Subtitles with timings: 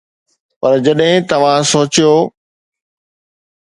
[0.59, 2.13] پر جڏهن توهان سوچيو.